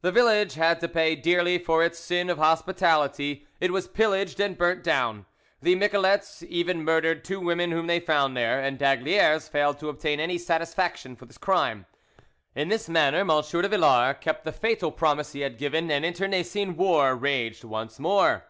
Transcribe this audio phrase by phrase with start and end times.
[0.00, 4.58] The village had to pay dearly for its sin of hospitality; it was pillaged and
[4.58, 5.26] burnt down:
[5.62, 10.18] the miquelets even murdered two women whom they found there, and d'Aygaliers failed to obtain
[10.18, 11.86] any satisfaction for this crime.
[12.56, 13.28] In this manner M.
[13.28, 18.46] de Villars kept the fatal promise he had given, and internecine war raged once more.